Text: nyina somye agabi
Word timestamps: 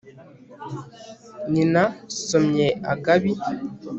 nyina 1.51 1.83
somye 2.25 2.67
agabi 2.93 3.31